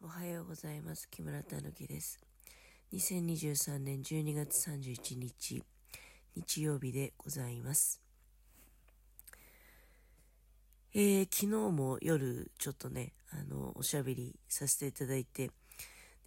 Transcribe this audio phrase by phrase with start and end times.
[0.00, 1.08] おはようございます。
[1.10, 2.20] 木村たぬきです。
[2.92, 5.64] 2023年12月31日、
[6.36, 8.00] 日曜日でございます。
[10.94, 15.52] えー、昨日も夜ちょっとね、あの、おしゃべりさせていただいて、で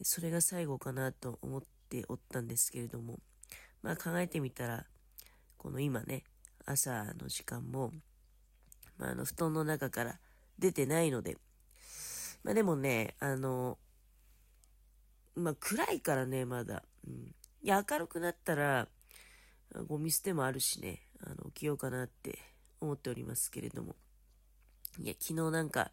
[0.03, 3.19] それが最後かなと思っておったんですけれども、
[3.81, 4.85] まあ考えてみたら、
[5.57, 6.25] この今ね、
[6.65, 7.93] 朝の時間も、
[8.97, 10.19] まあ、あの、布団の中から
[10.59, 11.37] 出てないので、
[12.43, 13.77] まあでもね、あの、
[15.35, 16.83] まあ暗いからね、まだ。
[17.07, 17.35] うん。
[17.63, 18.87] いや、明るくなったら、
[19.87, 22.39] ゴミ捨てもあるしね、あの、起きようかなって
[22.79, 23.95] 思っておりますけれども。
[24.99, 25.91] いや、昨日なんか、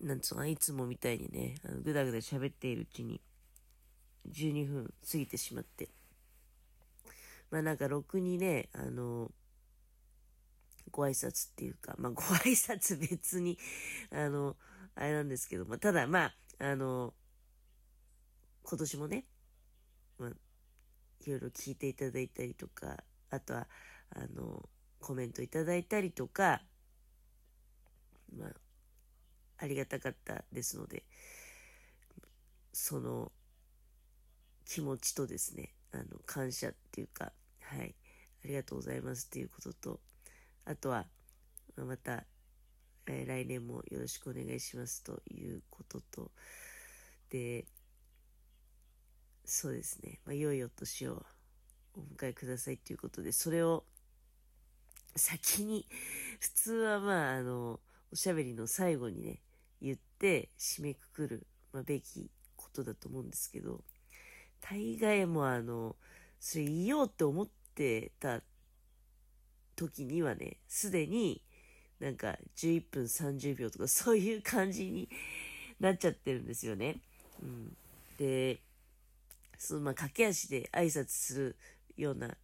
[0.00, 3.20] なんつうのいつもみたいにね、あのぐだぐだ喋っているうちに、
[4.30, 5.88] 12分過ぎてしまって。
[7.50, 9.30] まあなんか、ろくにね、あの、
[10.90, 13.58] ご挨拶っていうか、まあご挨拶別に、
[14.10, 14.56] あの、
[14.94, 17.14] あれなんですけども、ただまあ、あの、
[18.62, 19.24] 今年もね、
[20.18, 23.68] まあ、いろいろ聞いていただいたりとか、あとは、
[24.10, 24.68] あの、
[25.00, 26.62] コメントいただいたりとか、
[28.36, 28.50] まあ、
[29.58, 31.04] ありがたかったですので、
[32.72, 33.32] その
[34.64, 37.94] 気持ちとですね、あの、感謝っていうか、はい、
[38.44, 40.00] ありがとうございますっていうことと、
[40.64, 41.06] あとは、
[41.76, 42.24] また、
[43.06, 46.30] えー、来年もよろしくお願いしますということと、
[47.30, 47.66] で、
[49.44, 51.24] そうですね、まあ、良いお年を
[51.94, 53.84] お迎えくださいということで、それを
[55.16, 55.86] 先に、
[56.40, 57.80] 普通はまあ、あの、
[58.12, 59.40] おしゃべりの最後にね、
[59.80, 63.80] 言って締めくくる、まあ、べきことだと思うんですけど、
[64.60, 65.96] 大概もあの、
[66.40, 68.40] それ言おうって思ってた
[69.76, 71.42] 時にはね、すでに
[72.02, 75.08] なんか11分30秒とか そういう感じに
[75.78, 77.00] なっちゃってるんですよね。
[77.40, 77.76] うん、
[78.18, 78.60] で、
[79.56, 81.56] そのまあ駆け足で挨拶する
[81.96, 82.36] ような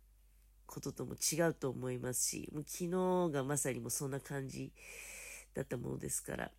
[0.66, 4.72] こととも違うと思いますし、もう昨日がまさにもそんな感じ
[5.54, 6.52] だったものですから。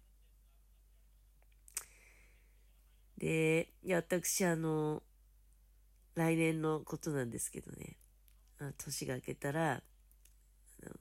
[3.17, 5.03] で、いや、私、あの、
[6.15, 7.95] 来年のことなんですけどね、
[8.59, 9.83] あ年が明けたら、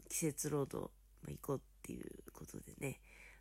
[0.08, 0.92] 季節労働、
[1.22, 3.00] まあ、行こうっていうことでね、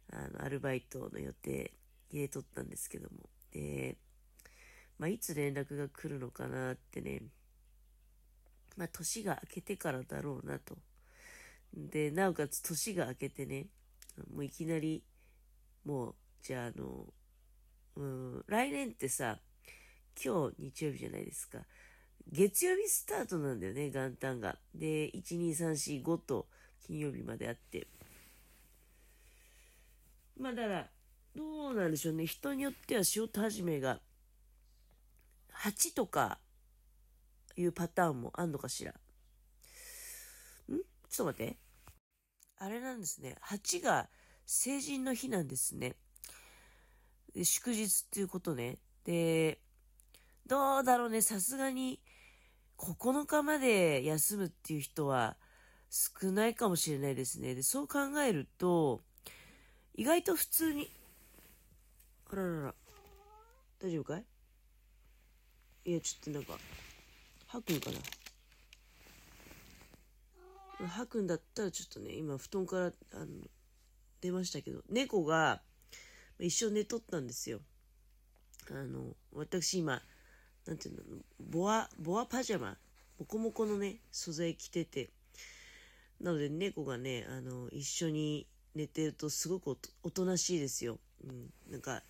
[0.10, 1.74] あの、アルバイトの予定
[2.10, 3.98] 入れとったんですけども、で、
[4.98, 7.24] まあ、いつ連絡が来るのかなってね、
[8.78, 10.78] まあ、年が明けてからだろうなと。
[11.74, 13.68] で、なおかつ年が明けてね、
[14.34, 15.04] もういきなり、
[15.84, 17.06] もう、じゃあ、あの、
[17.98, 19.40] うん、来年ってさ、
[20.24, 21.60] 今日日曜日じゃないですか。
[22.32, 24.58] 月曜日スタートなんだよね、元旦が。
[24.74, 26.48] で、1、2、3、4、5と
[26.86, 27.88] 金曜日まであって。
[30.40, 30.90] まあだから、
[31.36, 32.26] どうなんでしょうね。
[32.26, 34.00] 人によっては仕事始めが
[35.64, 36.40] 8とか
[37.56, 38.92] いうパターンもあんのかしら。
[38.92, 38.96] ん？
[38.96, 40.80] ちょっ
[41.18, 41.58] と待って。
[42.60, 43.36] あれなんですね。
[43.44, 44.10] 8が
[44.46, 45.96] 成人の日なんですね。
[47.44, 48.78] 祝日っていうことね。
[49.04, 49.60] で、
[50.48, 51.22] どうだろうね。
[51.22, 52.00] さすがに
[52.78, 55.38] 9日まで休むっていう人は
[55.90, 57.54] 少ないかもしれないですね。
[57.54, 59.02] で、そう考えると、
[59.98, 60.92] 意外と普通に、
[62.32, 62.76] あららら、
[63.82, 64.24] 大丈夫かい？
[65.86, 66.60] いや、ちょっとなんか、
[67.48, 67.90] 吐くんか
[70.80, 70.88] な？
[70.88, 73.26] 吐くんだったらちょっとね、今布団から、あの、
[74.22, 75.62] 出ましたけど、猫が
[76.40, 77.62] 一緒寝とったんですよ。
[78.70, 80.04] あの、私今、
[80.68, 81.02] なんていうの、
[81.40, 82.78] ボア、ボアパジャマ、
[83.18, 85.10] モコモコのね、素材着てて、
[86.22, 88.46] なので猫がね、あの、一緒に
[88.76, 91.00] 寝てるとすごくおとなしいですよ。
[91.24, 91.52] うん。
[91.72, 92.04] なんか、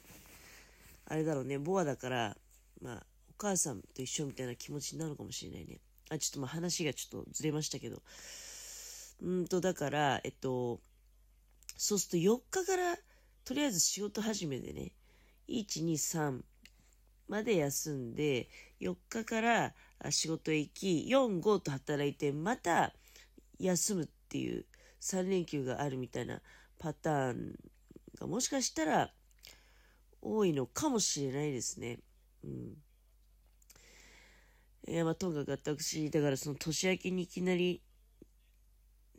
[1.05, 2.37] あれだろうね、ボアだから、
[2.81, 5.79] まあ、お母さんと一緒みたいな気持ちになるかもしれないね。
[6.09, 8.01] あ、ちょっとまあ話がちょっとずれましたけど。
[9.21, 10.79] うんと、だから、えっと、
[11.77, 12.97] そうすると4日から、
[13.45, 14.91] とりあえず仕事始めでね、
[15.47, 16.41] 1、2、3
[17.27, 18.49] まで休んで、
[18.79, 19.73] 4日から
[20.09, 22.93] 仕事へ行き、4、5と働いて、また
[23.59, 24.65] 休むっていう
[24.99, 26.41] 3連休があるみたいな
[26.79, 27.55] パターン
[28.19, 29.11] がもしかしたら
[30.21, 31.99] 多いのかもしれないですね。
[32.43, 32.77] うん。
[34.87, 37.81] いや、まあ、とにかく私、だからその年明けにいきなり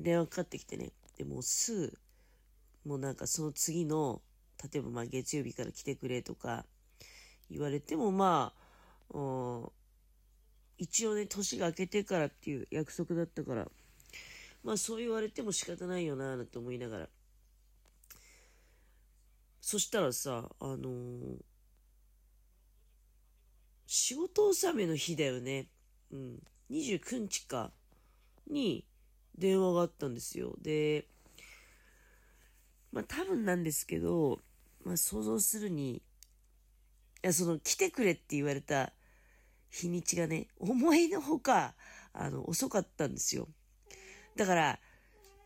[0.00, 1.98] 電話かかってきてね、でもすぐ、
[2.86, 4.22] もうなんかその次の、
[4.72, 6.64] 例えばまあ月曜日から来てくれとか
[7.50, 8.52] 言われてもま
[9.14, 9.70] あ、
[10.78, 13.68] 一応ね、年が明けてからっていう約束だったから、
[14.62, 17.08] まあそう言われても仕方ないよなぁなんて思いながら、
[19.60, 21.36] そしたらさ、あのー、
[23.86, 25.68] 仕事納めの日だよね。
[26.10, 26.42] うん。
[26.70, 27.72] 29日か。
[28.50, 28.86] に
[29.36, 30.54] 電話があったんですよ。
[30.60, 31.06] で、
[32.92, 34.40] まあ多分なんですけど、
[34.84, 36.02] まあ想像するに、い
[37.22, 38.92] や、その来てくれって言われた
[39.70, 41.74] 日にちがね、思いのほか、
[42.12, 43.48] あの、遅かったんですよ。
[44.38, 44.78] だから、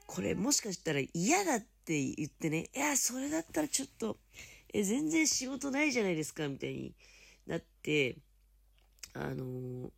[0.07, 4.19] これもしかしたら嫌だって言ってね、いや、それだったらちょっと、
[4.73, 6.95] え、全然仕事ないじゃないですか、みたいに
[7.47, 8.19] なって、
[9.15, 9.91] あのー、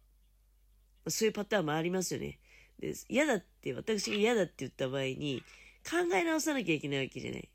[1.08, 2.38] そういうパターンもありますよね。
[2.78, 5.42] で、嫌だって、私が嫌だって言った場合に、
[5.82, 7.48] 考え直さなきゃいけないわけじゃない。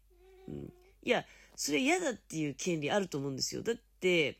[0.50, 0.74] うん。
[1.04, 1.26] いや、
[1.56, 3.64] それ嫌だっていう権利あると思うんですよ。
[3.64, 4.40] だって、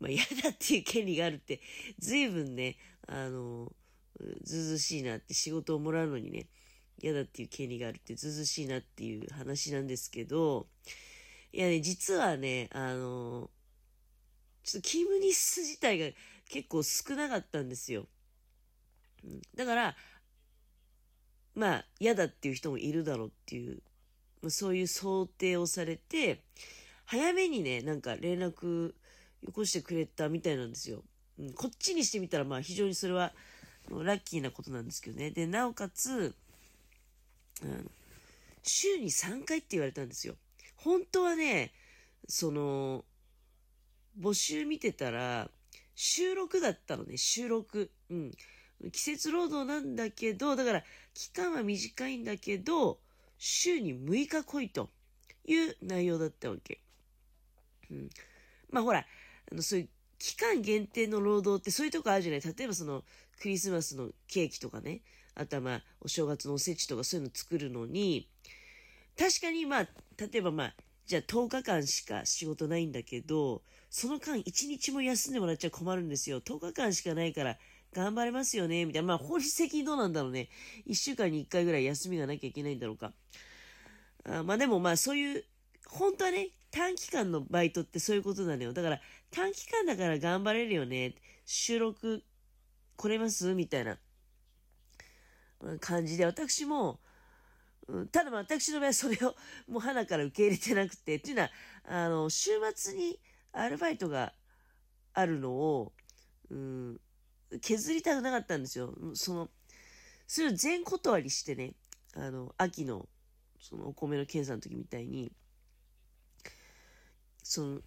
[0.00, 1.60] まあ嫌だっていう権利があるって、
[1.98, 2.76] 随分ね、
[3.06, 3.70] あの、
[4.42, 6.48] ずずしいなって仕事をもらうのにね、
[7.00, 10.66] 嫌だっていう権利があるってずうずしいなっていう話なんですけど、
[11.52, 13.50] いやね、実はね、あの、
[14.64, 16.16] ちょっと勤務日数自体が
[16.48, 18.06] 結構少なかったんですよ。
[19.24, 19.96] うん、だから、
[21.54, 23.82] まあ、嫌だっていう人もいるだろうっていう、
[24.42, 26.42] まあ、そういう想定をされて、
[27.04, 28.94] 早めにね、なんか連絡
[29.42, 31.04] よこしてくれたみたいなんですよ。
[31.38, 33.32] うん、こっちにしてみたら、まあ非常にそれは
[33.90, 35.30] ラッキーなことなんですけどね。
[35.30, 36.34] で、なおかつ、
[37.62, 37.90] うん、
[38.62, 40.34] 週に3回って言われたんですよ。
[40.76, 41.72] 本当はね、
[42.28, 43.04] その、
[44.20, 45.50] 募集見てたら、
[45.94, 47.90] 収録だったのね、収録。
[48.10, 48.32] うん。
[48.92, 53.00] 季節労働なんだけど、だから、期間は短いんだけど、
[53.38, 54.90] 週に6日来いと
[55.46, 56.80] いう内容だったわけ。
[57.90, 58.10] うん。
[58.70, 59.04] まあほら、
[59.50, 59.88] あの、そういう
[60.18, 63.04] 期間限定の労働ってそういうとこあるじゃない例えばその、
[63.40, 65.02] クリスマスのケーキとかね、
[65.34, 68.28] あとはまあ、お正月のおせちとかそういうの作るのに、
[69.18, 69.88] 確かにまあ、
[70.18, 70.74] 例えばまあ、
[71.06, 76.40] じゃあ10日間しか仕事ないんだけど、その間1日も休んでもらっちゃ困るんですよ。
[76.40, 77.56] 10日間しかないから
[77.94, 79.08] 頑張れますよね、みたいな。
[79.08, 80.48] まあ、法律的にどうなんだろうね。
[80.86, 83.12] 1週間に1回ぐらい休みがなきゃいけないんだろうか。
[84.24, 85.44] あまあでもまあ、そういう、
[85.86, 88.72] 本当はね、短期間のバイトってそういうことなのよ。
[88.72, 89.00] だから、
[89.30, 91.14] 短期間だから頑張れるよね。
[91.46, 92.22] 収録
[92.98, 93.54] 来れます？
[93.54, 93.96] みたいな
[95.80, 96.98] 感じで、私も、
[98.12, 99.34] ただ私の場合はそれを
[99.68, 101.50] もう鼻から受け入れてなくて、っていうのは、
[101.84, 103.20] あの、週末に
[103.52, 104.34] アルバイトが
[105.14, 105.92] あるのを、
[106.50, 107.00] うん、
[107.62, 108.92] 削りたくなかったんですよ。
[109.14, 109.48] その、
[110.26, 111.74] それを全断りしてね、
[112.14, 113.08] あの、秋の、
[113.60, 115.32] そのお米の検査の時みたいに、
[117.42, 117.80] その、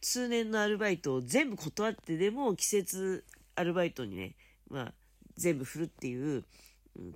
[0.00, 3.24] 通年のアルバイトを全部断ってでも季節
[3.56, 4.36] アルバイトにね、
[4.70, 4.94] まあ、
[5.36, 6.42] 全部振るっていう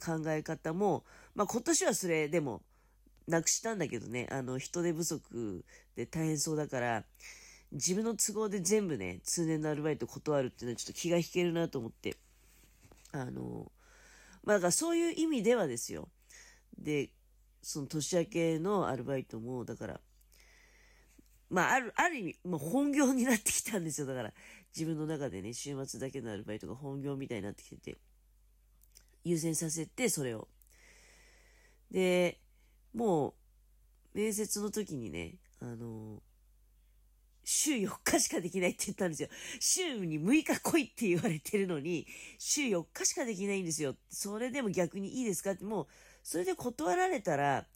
[0.04, 1.04] 考え方も、
[1.34, 2.62] まあ今年はそれでも
[3.26, 5.64] なくしたんだけどね、あの人手不足
[5.96, 7.04] で大変そうだから、
[7.72, 12.16] 自分の都合で全部ね、通年のアルバイト断るっていうのはちょっと気が引けるなと思って。
[13.12, 13.70] あの、
[14.44, 16.08] まあだからそういう意味ではですよ。
[16.78, 17.10] で、
[17.62, 20.00] その年明けのアルバイトも、だから、
[21.52, 24.06] まあ、ある、ある意味、まあ、本業になってきたんですよ。
[24.06, 24.32] だから、
[24.75, 27.99] 自分の中でね、週末だけのアルバイトが本業みたいになってきてて、
[29.22, 30.49] 優先させて、それを。
[31.90, 32.40] で、
[32.94, 33.34] も
[34.14, 36.22] う、面接の時にね、あの、
[37.44, 39.29] 週4日しかできないって言ったんですよ。
[39.60, 42.06] 週に6日来いって言われてるのに、
[42.38, 43.94] 週4日しかできないんですよ。
[44.08, 45.86] それでも逆にいいですかって、もう、
[46.22, 47.67] それで断られたら、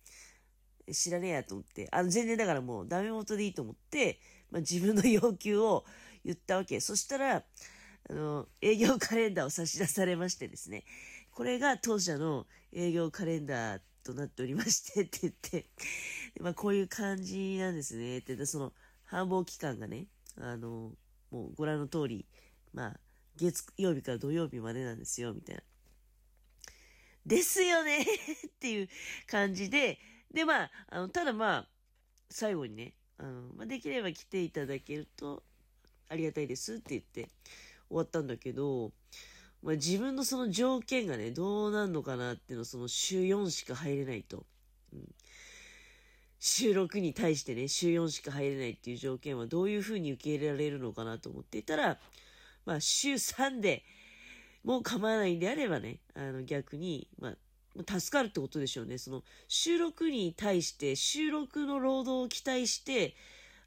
[0.92, 5.84] 知らねえやと思って、あの、全然だからもうダメ元でいいと思って、まあ、自分の要求を
[6.24, 6.80] 言ったわけ。
[6.80, 7.44] そしたら、
[8.08, 10.84] あの、営業カレンダーを差し出されましてですね、
[11.32, 15.66] これが当社の営業カレンダーとなっておりましてって言って、
[16.40, 18.72] まあ、こういう感じなんですねって、その、
[19.04, 20.06] 繁忙期間がね、
[20.38, 20.92] あの、
[21.30, 22.26] もうご覧の通り、
[22.72, 23.00] まあ、
[23.36, 25.62] 月曜日から土曜日までなんですよ、みたいな。
[27.26, 28.06] ですよねっ
[28.60, 28.88] ていう
[29.26, 29.98] 感じで、
[30.32, 31.68] で、まあ、あの、ただまあ、
[32.30, 35.42] 最後にね、あの、まあ、できれば来ていただけると
[36.08, 37.28] ありがたいですって言って
[37.88, 38.92] 終わったんだけど、
[39.62, 44.44] まあ、自分のその条件がね、どうなんのかなっていうのその週4しか入れないと。
[44.92, 45.08] うん、
[46.38, 51.98] 週6に対してね、週4しか入れないっていう条件はどういうふうに受け入れられるのかなと思っていたら、
[52.64, 53.84] まあ、週3で
[54.62, 57.34] もう構わないんであればね、あの逆に、まあ、
[57.84, 58.98] 助かるってことでしょうね。
[58.98, 63.14] その収録に対して収録の労働を期待して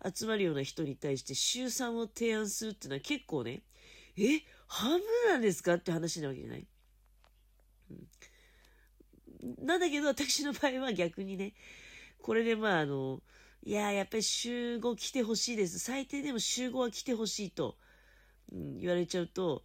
[0.03, 3.61] 集まるような人に対して週3を提案するっていうのは結構ね、
[4.17, 6.67] え半分なんですかって話なわけじゃない、
[7.91, 11.53] うん、なんだけど私の場合は逆にね、
[12.21, 13.21] これでまああの、
[13.63, 15.79] いややっぱり週5来てほしいです。
[15.79, 17.75] 最低でも週5は来てほしいと、
[18.51, 19.63] うん、言われちゃうと、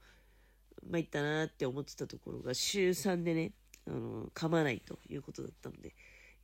[0.91, 3.53] 参ったなって思ってたところが、週3でね、
[3.87, 5.95] あの、噛まないということだったので、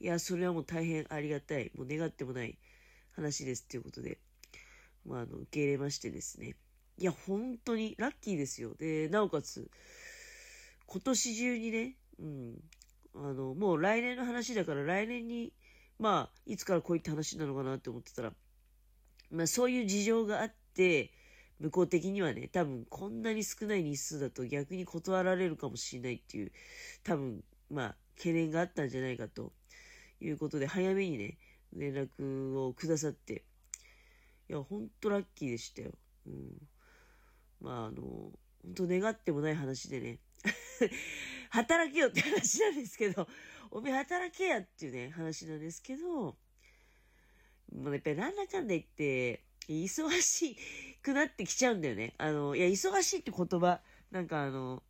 [0.00, 2.58] いや、それはもう大変ありがたい、もう願ってもない
[3.12, 4.18] 話ですっていうことで、
[5.06, 6.56] まあ、あの、受け入れましてですね。
[6.98, 8.74] いや、本当にラッキーですよ。
[8.74, 9.70] で、なおかつ、
[10.86, 12.60] 今年中にね、うん、
[13.14, 15.52] あの、もう来年の話だから来年に、
[15.98, 18.32] まあ、いつからこういった話なのかなって思ってたら、
[19.30, 21.12] まあそういう事情があって、
[21.60, 26.52] 向こう的にはね、多分こんなに少ない日数だと逆に断られるかもしれないっていう、
[27.04, 29.52] 多分、まあ、懸念があったんじゃないかと
[30.20, 31.38] いうことで、早めにね、
[31.74, 33.44] 連絡をくださって、
[34.48, 35.92] いや、ほんとラッキーでしたよ。
[36.26, 36.68] うん。
[37.60, 38.02] まあ、あの、
[38.62, 40.18] 本当願ってもない話でね、
[41.50, 43.28] 働けよって話なんですけど、
[43.70, 46.38] おめえ働けやっていうね、話なんですけど、
[47.72, 50.56] まあ、やっぱりなんだかんだ言って、忙しい
[51.02, 52.14] くなってきちゃうんだよね。
[52.18, 53.80] あの、いや、忙しいって言葉、
[54.10, 54.82] なんかあの、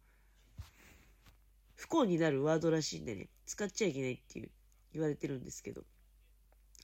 [1.77, 4.51] 不幸になるワードらしいんでね、使っちゃいけないっていう
[4.93, 5.83] 言われてるんですけど、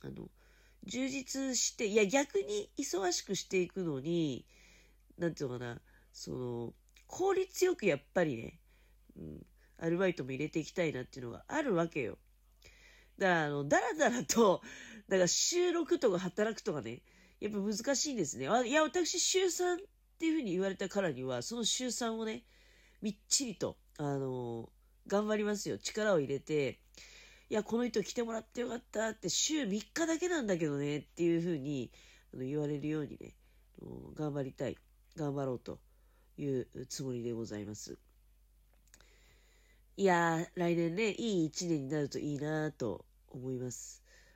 [0.03, 0.29] あの、
[0.85, 4.47] 充実して、いや、逆に忙しくしていくのに、
[5.19, 5.81] なんていうのかな、
[6.13, 6.75] その、
[7.07, 8.59] 効率よくやっぱりね、
[9.17, 9.47] うん、
[9.79, 12.19] アルバイトも入れていきたいなっていうのがあるわけよ。
[13.19, 14.63] だから、あの、だらだらと、
[15.09, 17.03] だから収録とか働くとかね、
[17.41, 18.47] やっぱ難しいんですね。
[18.67, 19.79] いや、私週3っ
[20.19, 22.45] ていうふうに言われたからには、その週3をね、
[23.03, 25.79] みっちりと、あのー、頑張りますよ。
[25.79, 26.81] 力を入れて、
[27.49, 31.93] いや、この人来てもらってよかったって、週3日だけなんだけどねっていうふうに
[32.35, 33.35] あの言われるようにね、
[34.15, 34.77] 頑張りたい。
[35.17, 35.79] 頑張ろうと
[36.37, 37.99] いうつもりでございます。
[39.97, 44.03] いや、来年ね、いい一年になるといいなと思います。